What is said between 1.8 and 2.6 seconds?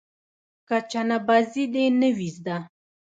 نه وي زده.